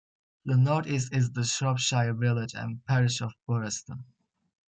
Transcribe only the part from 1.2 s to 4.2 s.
the Shropshire village and parish of Boraston.